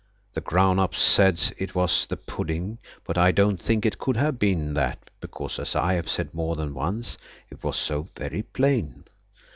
The 0.33 0.41
grown 0.41 0.79
ups 0.79 0.99
said 0.99 1.39
it 1.59 1.75
was 1.75 2.07
the 2.07 2.17
pudding, 2.17 2.79
but 3.05 3.19
I 3.19 3.31
don't 3.31 3.61
think 3.61 3.85
it 3.85 3.99
could 3.99 4.17
have 4.17 4.39
been 4.39 4.73
that, 4.73 5.11
because, 5.19 5.59
as 5.59 5.75
I 5.75 5.93
have 5.93 6.09
said 6.09 6.33
more 6.33 6.55
than 6.55 6.73
once, 6.73 7.19
it 7.51 7.63
was 7.63 7.77
so 7.77 8.07
very 8.15 8.41
plain. 8.41 9.03